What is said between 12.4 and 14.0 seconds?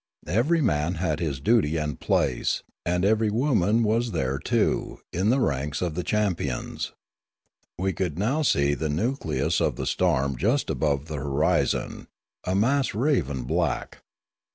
a mass raven black.